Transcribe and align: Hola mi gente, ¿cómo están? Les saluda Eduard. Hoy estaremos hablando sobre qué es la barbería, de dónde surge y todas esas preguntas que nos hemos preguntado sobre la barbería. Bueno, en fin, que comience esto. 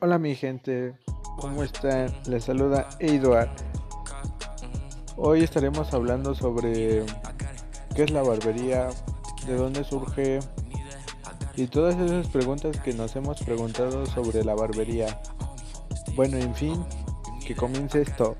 Hola 0.00 0.18
mi 0.18 0.34
gente, 0.34 0.94
¿cómo 1.38 1.62
están? 1.62 2.12
Les 2.26 2.44
saluda 2.44 2.88
Eduard. 2.98 3.50
Hoy 5.16 5.42
estaremos 5.42 5.92
hablando 5.94 6.34
sobre 6.34 7.04
qué 7.94 8.04
es 8.04 8.10
la 8.10 8.22
barbería, 8.22 8.88
de 9.46 9.54
dónde 9.54 9.84
surge 9.84 10.40
y 11.56 11.66
todas 11.66 11.96
esas 11.96 12.26
preguntas 12.28 12.80
que 12.80 12.94
nos 12.94 13.14
hemos 13.14 13.42
preguntado 13.42 14.06
sobre 14.06 14.44
la 14.44 14.54
barbería. 14.54 15.20
Bueno, 16.14 16.38
en 16.38 16.54
fin, 16.54 16.84
que 17.46 17.54
comience 17.54 18.02
esto. 18.02 18.36